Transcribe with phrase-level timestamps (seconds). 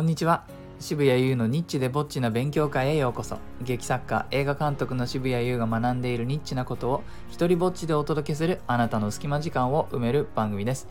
[0.00, 0.44] こんにちは。
[0.78, 3.36] 渋谷優のニッチでぼっちな勉強会へようこそ。
[3.60, 10.88] 劇作家映画監督の渋谷優が学んでいるニッチなことを一人ぼっちでお届けするあなたの隙間時間を埋める番組です。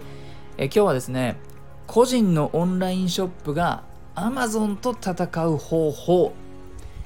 [0.60, 1.38] え今日はですね
[1.88, 3.82] 個人のオンラインショップが
[4.14, 6.34] Amazon と戦う方法、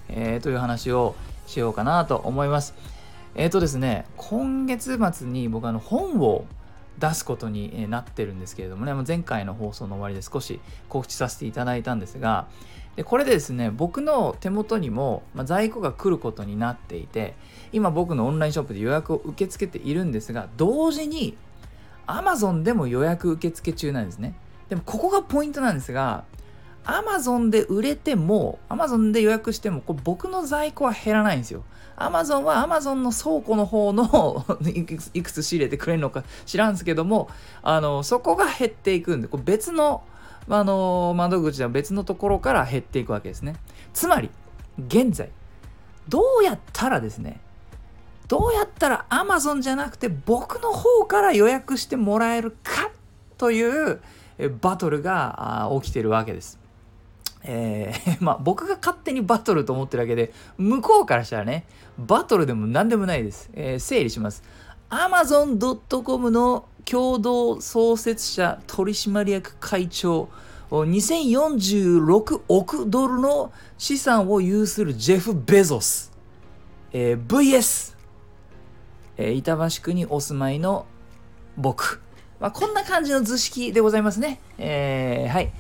[0.10, 1.16] えー、という話を
[1.48, 2.74] しようかなと思います。
[3.34, 6.44] えっ、ー、とですね今月末に僕あの本を
[7.04, 12.48] 出すことになってるんですけれどもね、前回の放送の終わりで少し告知させていただいたんですが、
[12.96, 17.34] でこれでですね、僕の手元にも、ま在庫が来ることになっていて、
[17.74, 21.36] 今僕のオンラインショップで予約を受け付けているんですが、同時に
[22.08, 24.34] Amazon でも予約受付中なんですね。
[24.70, 26.24] でもここがポイントなんですが、
[26.86, 31.64] Amazon で売れても、Amazon で予約しても、こ僕の在庫は減らないんですよ。
[31.98, 34.46] Amazon は Amazon の倉庫の方の
[35.14, 37.30] いくつ仕入れてくれるのか知らんすけども、
[37.62, 40.04] あの、そこが減っていくんで、こ別の、
[40.50, 43.56] あの、窓口では別のところから減っていくわけですね。
[43.94, 44.30] つまり、
[44.78, 45.30] 現在、
[46.10, 47.40] どうやったらですね、
[48.28, 52.90] どうやったら Amazon じゃなくて僕の方から予約してもらえるか
[53.38, 54.02] という
[54.62, 56.63] バトルが起きてるわけです。
[57.44, 61.66] えー、 まあ僕が勝手にバトルと思ってるだけで向こうからしたらね
[61.98, 64.44] バトルでも何でもないです、えー、整理します。
[64.90, 70.30] Amazon.com の共同創設者取締役会長
[70.70, 76.12] 2046億ドルの資産を有するジェフ・ベゾス、
[76.92, 77.96] えー、VS、
[79.18, 80.86] えー、板橋区にお住まいの
[81.58, 82.02] 僕、
[82.40, 85.52] まあ、こんな感じの図式でございますね、えー、はい。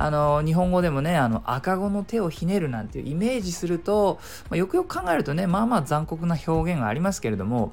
[0.00, 7.72] あの日本語でもねあの赤子の手をひねるなんていうイメージすると、まあ、よくよく考えるとねまあまあ残酷な表現がありますけれども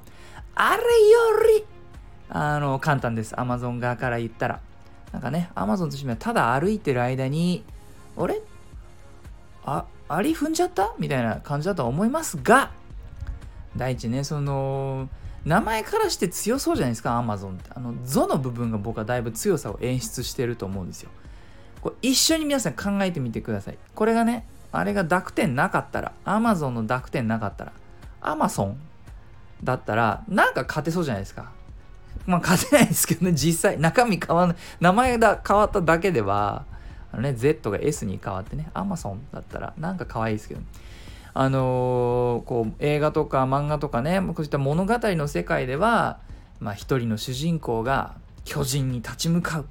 [0.56, 0.84] あれよ
[1.60, 1.66] り
[2.30, 3.40] あの簡単です。
[3.40, 4.60] アマゾン側から言ったら。
[5.12, 7.64] なんかねアマゾンとしてはただ歩いてる間に
[8.18, 8.42] あれ？
[9.64, 10.96] あアリ踏んじゃった？
[10.98, 12.72] みたいな感じだとは思いますが
[13.78, 15.08] 第一ねその
[15.46, 17.70] 名前からして強そうじゃないですかアマゾンって。
[17.76, 21.12] あの「ゾ」の部分が僕はだいぶ強さを演出してると思うんですよ。
[21.86, 23.78] これ一緒に皆さん考えてみてください。
[23.94, 27.74] これがね、あれが濁点なかったら、Amazon の濁点なかったら、
[28.22, 28.74] Amazon
[29.64, 31.52] だったら、なんか勝てそうじゃないですか。
[32.26, 36.66] まあ勝てないですけどね、実際、中身変わんない、名前が変わっただけでは、
[37.12, 40.62] あのね、Z が S に変わってね、Amazon だったら、なんか可愛いですけど、
[41.36, 46.18] あのー、こう、映画とか漫画とかね、こういった物語の世界では、
[46.60, 49.66] まあ一人の主人公が巨人に立ち向かう。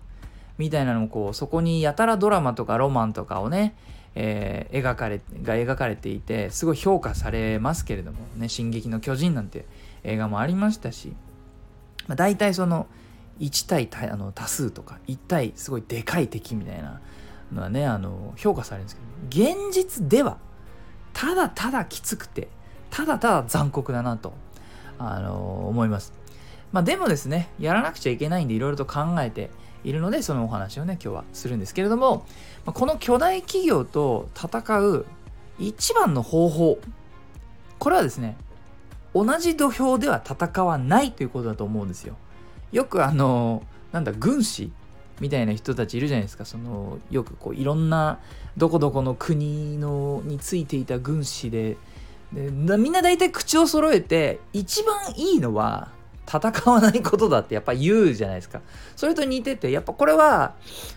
[0.59, 3.75] みたいなのもこうそこにやたらドラマとかロマンとかをね、
[4.15, 9.67] えー、描かれが描かれていてすごい評価されますけれどもね「進撃の巨人」なんて
[10.05, 11.13] 映画もありましたし、
[12.07, 12.87] まあ、大体その
[13.41, 17.01] 1対あの多数とか1対すごいでかい敵みたいな
[17.53, 18.97] のはねあの評価されるんです
[19.31, 20.39] けど現実では
[21.13, 22.49] ただただきつくて
[22.91, 24.35] ただただ残酷だなと
[24.99, 26.13] あの思います。
[26.71, 29.51] まあ、でもですねやらなくちゃいけないんでいろいろと考えて
[29.85, 32.27] いるのでそのお話をね今日はするんですけれども
[32.65, 35.07] この巨大企業と戦う
[35.59, 36.79] 一番の方法
[37.79, 38.37] これはですね
[39.15, 42.17] 同じ土俵では戦わないということだと思うんですよ。
[42.73, 43.63] よくあの
[43.93, 44.73] なんだ軍師
[45.21, 48.19] みたいな人たちいるじゃないですかそのよくこういろんな
[48.57, 51.77] どこどこの国のについていた軍師で
[52.33, 55.89] でみんな大体口を揃えて一番いいのは
[56.27, 58.61] 戦わないことだってやっぱ言うじゃないですか。
[58.97, 60.55] それと似てて、やっぱこれは、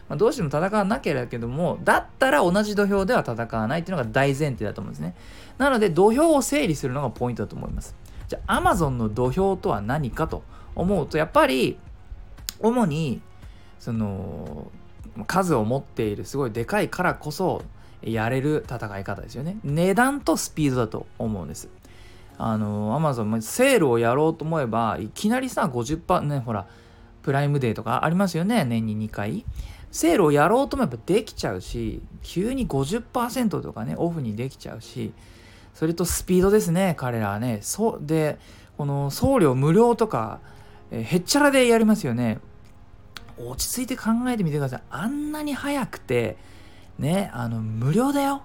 [0.08, 5.16] まあ、どうしても戦わなければけども、だったら同じ土俵では戦わないっていうのが大前提だと思うんですね。
[5.58, 7.96] なので土俵を整理するのがポイントだと思います。
[8.28, 10.44] じゃあ Amazon の土俵とは何かと
[10.76, 11.78] 思うと、やっぱり
[12.60, 13.22] 主に
[13.80, 14.72] その
[15.26, 17.64] 数を持っているすごいでかいからこそ
[18.02, 19.58] やれる戦い方ですよね。
[19.64, 21.70] 値段とスピードだと思うんです。
[22.38, 26.68] あのアマゾンセールをやろうと思えばいきなりさ50%ねほら
[27.24, 29.46] プライムデーとかありますよね年に2回。
[29.92, 35.14] セールをやろうと思えばできちゃうし急に50%とかねオフにできちゃうし
[35.74, 37.60] それとスピードですね彼らはね。
[37.62, 38.38] そうで
[38.78, 40.40] この送料無料とか、
[40.92, 42.40] えへっちゃらでやりますよね。
[43.40, 44.82] 落ち着いて考えてみてください。
[44.90, 46.38] あんなに速くて
[47.00, 48.44] ねあの無料だよ。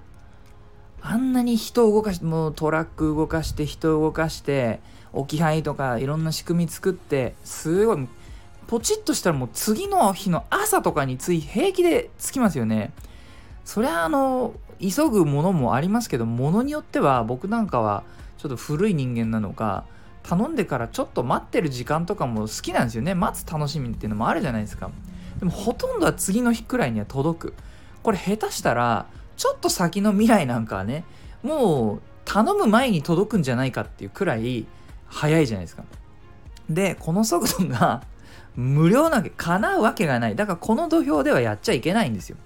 [1.03, 4.81] あんなに人を動かしてもうトラック動かして人を動かして
[5.13, 8.09] 置き配とかいろんな仕組み作ってすごい
[8.69, 12.93] ポチッとしたらもう次の日の朝とかについ平気で着きますよね。
[13.65, 18.03] そりゃあの急ぐものもありますけどものによっては僕なんかは
[18.39, 19.85] ちょっと古い人間なのか
[20.23, 23.15] 頼んでからちょっと待ってる時間とかも好きなんですよね。
[23.15, 24.91] 待つ楽しみっていうのもあるじゃないですか。
[25.39, 27.55] でもほとんどは次の日くらいには届く。
[28.03, 29.07] これ下手したら
[29.43, 31.05] ちょっと先の未来なんかはね
[31.43, 34.69] もう頼む前に届くんじゃないかっていうくらい
[35.07, 35.83] 早いじゃないですか。
[36.71, 38.05] でこの速度が
[38.55, 42.37] 無料なわけ叶うわけがないだからこの土俵ではやっちゃいけないんですよ。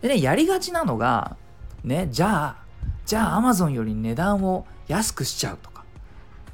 [0.00, 1.36] でねやりがちなのが
[1.84, 2.56] ねじゃあ
[3.04, 5.84] じゃあ Amazon より値段を安くしちゃうとか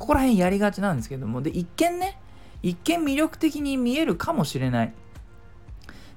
[0.00, 2.18] ここら辺やりがちなんですけどもで一見ね
[2.60, 4.92] 一見魅力的に見えるかもしれない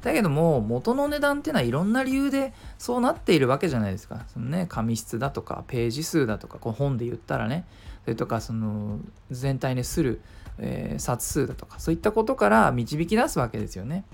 [0.01, 4.25] だけども元の値段っていうのはいろんな理由でそうなっているわけじゃないですか。
[4.27, 7.65] そのね紙質だとかページ数だとかこう本で言ったらね
[8.03, 8.99] それとかその
[9.29, 10.21] 全体にする、
[10.57, 14.05] えー、冊数だとかそういったことから導き出すわけですよね。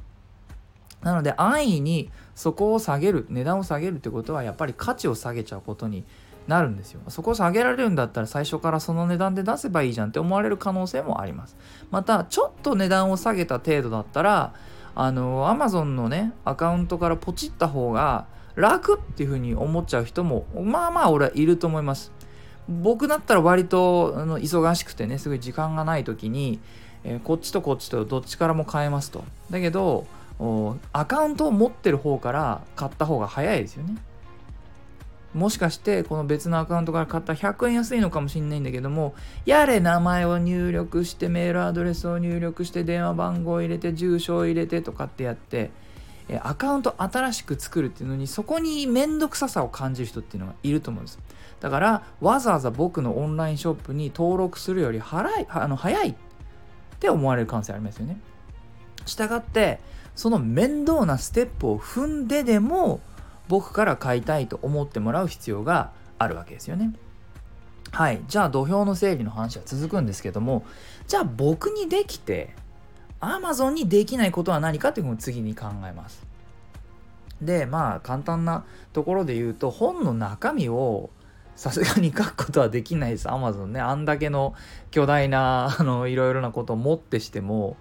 [1.01, 6.03] なので安易にそこを下げる値段を下げるってことはやっぱり価値を下げちゃうことに
[6.47, 7.01] なるんですよ。
[7.09, 11.55] そこを下げられるんだったら最初からその値段で出せばいいじゃんって思われる可能性もあります。
[11.91, 14.53] またちょっと値段を下げた程度だったら
[14.95, 18.25] あの Amazon のねアカウントからポチった方が
[18.56, 22.12] 楽っていうふうに思っちゃう人もまあまあ俺はいると思います。
[22.68, 26.59] 僕だったら割とあの忙しくてねすごい時間がない時に、
[27.03, 29.24] えー、こっちとこっちとどっちからも買えますと。
[29.51, 30.07] だけど
[30.92, 33.95] アカウントを持ってる方から買った方が早いですよね。
[35.35, 39.13] もしかしてこの別のアカウントから買った100円安いのかもしんないんだけども
[39.45, 45.71] やれ名前を入力してメールアドレスを入力して電話番号を入れて住所を入れてとかってやって
[46.41, 51.19] アカウント新しく作るっていうのにそこに面倒くささを感じる人っていうのがいると思うんです。
[51.59, 56.15] だからわざわざ僕のオンラインショップに登録するより払いあの早いっ
[56.99, 58.19] て思われる可能性ありますよね。
[59.05, 59.79] したがって
[60.15, 63.01] その面倒なステップを踏んででも
[63.47, 66.94] 僕から買いたいと思ってもらう必要があるわけですよね。
[67.92, 68.21] はい。
[68.27, 70.65] じゃあ土俵の整理の話は続くんですけども、
[71.07, 72.53] じゃあ僕にできて、
[73.21, 76.25] Amazon にできないことは何かっていうのを次に考えます。
[77.42, 81.09] で、まあ簡単なところで言うと、本の中身を
[81.56, 83.27] さすがに書くことはできないです。
[83.27, 83.80] Amazon ね。
[83.80, 84.56] あんだけの
[84.92, 87.77] 巨大な、あの、いろいろなことをもってしても、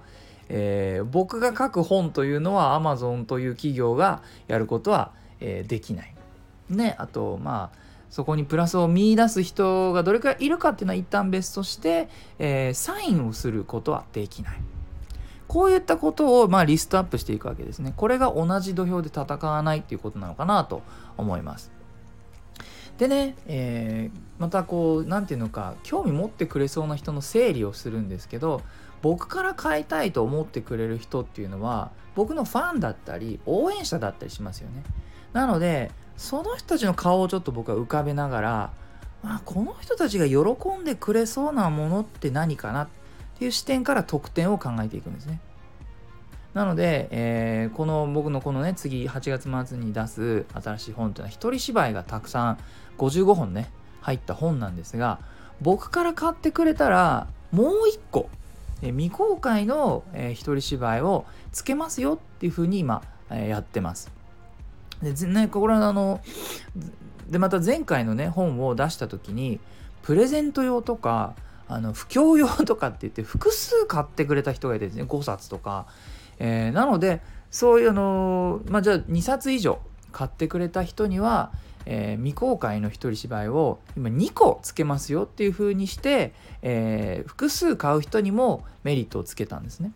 [0.49, 6.14] えー、僕が書く本というのは Amazon という企業がやることはえー、できない。
[6.70, 7.78] ね、あとまあ
[8.10, 12.08] そこにプラスを見出す人がどれくらいいるかっていうのは一旦別として、
[12.38, 14.60] えー、サインをすることはできない。
[15.46, 17.92] こういったことをまあリストアップしていくわけですね。
[17.96, 20.82] これが同じ土俵で戦わないっていうことなのかなと
[21.16, 21.72] 思います。
[22.98, 28.62] でね、えー、またこう何て言うのか興味持ってくれそうな人の整理をするんですけど
[29.02, 34.84] 僕から買いたいと思ってくれる人っていうのは僕のファンだったり応援者だったりしますよね。
[35.34, 38.70] なのでその人たちの顔をちょっと僕は浮かべながら、
[39.22, 42.88] まあ、この人たちが喜んでくれそうなものって何かなっ
[43.38, 45.40] ていう視点から得点を考えていくんですね。
[46.54, 52.58] なので、えー、この僕のこのね次8月末に出す新しい本というのは一人芝居がたくさん
[52.96, 53.72] 55本ね
[54.02, 55.19] 入った本なんですが
[55.60, 58.28] 僕から買ってくれたらもう一個、
[58.82, 64.12] え未公開の、えー、一人芝居をつけますよっていうふうに今、えー、やってます。
[65.12, 66.20] でねこれあの
[67.28, 69.60] でまた前回のね本を出した時に
[70.02, 71.34] プレゼント用とか
[71.68, 75.86] あの布教用とかって言って複数買ってくれた人がいてですね5冊とか、
[76.38, 79.80] えー、なのでそういうあのまあじゃあ2冊以上
[80.12, 81.52] 買ってくれた人には、
[81.87, 89.92] えー、未公開の一人芝居を今2個つけますよっていう風にして、えー、複数買う人にもメリットをつけたんですね。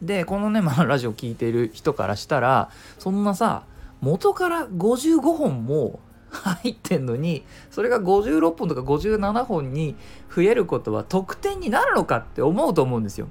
[0.00, 3.62] でこのね、まあ、ラジオ聴いてる人からしたらそんなさ
[4.02, 9.96] 元から55本も入ってんのにそれが56本とか57本に
[10.34, 13.28] 増えることは得点になるのかって思うと思うんですよ。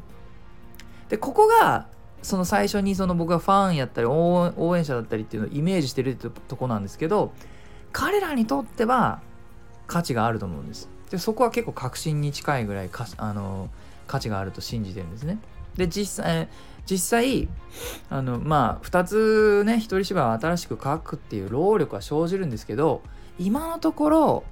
[1.09, 1.87] でここが
[2.21, 7.33] その最初にその僕がファンやったり応援者だったりっていうのをイメージしてるってとこなんですけど
[7.91, 9.21] 彼らにとっては
[9.87, 10.87] 価値があると思うんです。
[11.09, 13.69] でそこは結構確信に近いぐらいかあの
[14.07, 15.39] 価値があると信じてるんですね。
[15.75, 16.49] で実際
[16.89, 17.47] 実際
[18.09, 23.01] あのまあ2つね一人芝居を新しく書くっていう労力は生じるんですけど
[23.39, 24.43] 今のところ、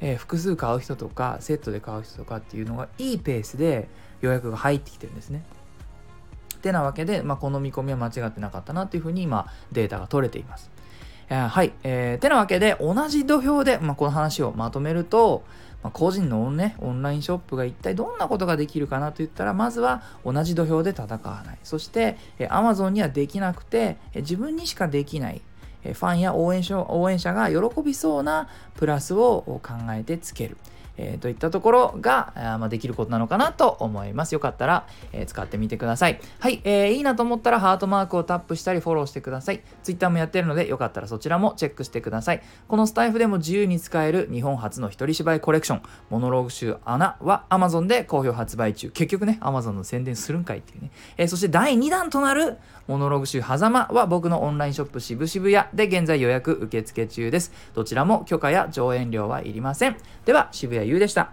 [0.00, 3.88] えー、複数買う人とかセットで買う人とかっていうのがいいペースで
[4.20, 5.44] 予約が入ってきてるんですね。
[6.56, 10.70] ってなわけで、まあ、この見込みは間違ってなかったなっていうふうに今データが取れています。
[11.28, 11.72] はい。
[11.82, 15.44] えー、てなわけで同じ土俵で、まあ、この話をまとめると、
[15.82, 21.58] まあ、個人のね、オンラインショップが一体どんなことができるかなと言ったら、まずは同じ土俵で戦わない。
[21.62, 25.42] そして、え Amazon にはできなくて、え自分にしかできない、
[25.84, 30.56] えファンや応援者応援者が喜びそうなプラスを考えてつける。
[30.96, 34.32] えー、といったところが、あまあ、できることなのかなと思います。
[34.32, 36.20] よかったら、えー、使ってみてください。
[36.38, 39.62] はい、えー、いいなと思ったらハートマークをタップしたりフォローしてください。
[39.82, 42.42] Twitter もやってるので、よかったらそちらもチェックしてください。
[42.68, 48.90] このスタイフでも自由に使える日本初の一人芝居コレクション、モノローグ集穴は Amazon で好評発売中。
[48.90, 50.90] 結局ね、Amazon の宣伝するんかいっていうね。
[51.16, 57.52] えー、そして第2弾となるモノログ集狭間は僕のオンラインショップ渋々屋で現在予約受付中です。
[57.74, 59.96] どちらも許可や上演料はいりません。
[60.26, 61.32] では、渋谷ゆうでした。